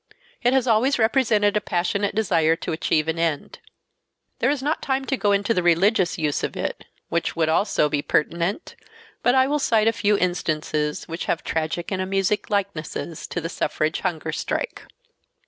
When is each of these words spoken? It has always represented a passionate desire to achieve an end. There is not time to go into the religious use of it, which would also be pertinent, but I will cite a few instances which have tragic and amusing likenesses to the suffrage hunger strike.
It 0.41 0.53
has 0.53 0.65
always 0.65 0.97
represented 0.97 1.55
a 1.55 1.61
passionate 1.61 2.15
desire 2.15 2.55
to 2.55 2.71
achieve 2.71 3.07
an 3.07 3.19
end. 3.19 3.59
There 4.39 4.49
is 4.49 4.63
not 4.63 4.81
time 4.81 5.05
to 5.05 5.15
go 5.15 5.31
into 5.31 5.53
the 5.53 5.61
religious 5.61 6.17
use 6.17 6.43
of 6.43 6.57
it, 6.57 6.85
which 7.09 7.35
would 7.35 7.49
also 7.49 7.87
be 7.87 8.01
pertinent, 8.01 8.75
but 9.21 9.35
I 9.35 9.45
will 9.45 9.59
cite 9.59 9.87
a 9.87 9.93
few 9.93 10.17
instances 10.17 11.07
which 11.07 11.25
have 11.25 11.43
tragic 11.43 11.91
and 11.91 12.01
amusing 12.01 12.39
likenesses 12.49 13.27
to 13.27 13.39
the 13.39 13.47
suffrage 13.47 13.99
hunger 13.99 14.31
strike. 14.31 14.85